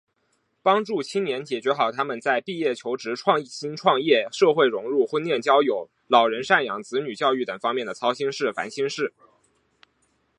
[0.63, 9.13] 帮助青年解决好他们在毕业求职、创新创业、社会融入、婚恋交友、老人赡养、子女教育等方面的操心事、烦心事……